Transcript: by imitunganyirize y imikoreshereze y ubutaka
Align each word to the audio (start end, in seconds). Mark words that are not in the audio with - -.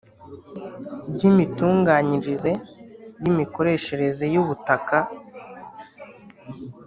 by 1.13 1.21
imitunganyirize 1.29 2.51
y 3.21 3.25
imikoreshereze 3.31 4.25
y 4.33 4.37
ubutaka 4.41 4.97